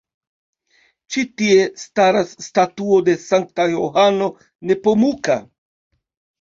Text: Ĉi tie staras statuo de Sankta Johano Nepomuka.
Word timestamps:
Ĉi 1.15 1.25
tie 1.41 1.67
staras 1.83 2.33
statuo 2.47 2.99
de 3.11 3.17
Sankta 3.27 3.69
Johano 3.77 4.33
Nepomuka. 4.73 5.41